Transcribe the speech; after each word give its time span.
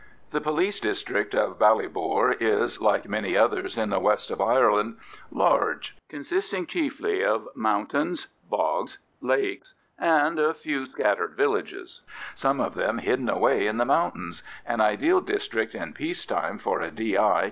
The 0.31 0.41
police 0.41 0.79
district 0.79 1.35
of 1.35 1.59
Ballybor 1.59 2.35
is, 2.41 2.81
like 2.81 3.07
many 3.07 3.37
others 3.37 3.77
in 3.77 3.91
the 3.91 3.99
west 3.99 4.31
of 4.31 4.41
Ireland, 4.41 4.97
large, 5.29 5.95
consisting 6.09 6.65
chiefly 6.65 7.23
of 7.23 7.47
mountains, 7.53 8.25
bogs, 8.49 8.97
lakes, 9.21 9.75
and 9.99 10.39
a 10.39 10.55
few 10.55 10.85
small 10.85 10.93
scattered 10.95 11.35
villages, 11.37 12.01
some 12.33 12.59
of 12.59 12.73
them 12.73 12.97
hidden 12.97 13.29
away 13.29 13.67
in 13.67 13.77
the 13.77 13.85
mountains—an 13.85 14.81
ideal 14.81 15.21
district 15.21 15.75
in 15.75 15.93
peace 15.93 16.25
time 16.25 16.57
for 16.57 16.81
a 16.81 16.89
D.I. 16.89 17.39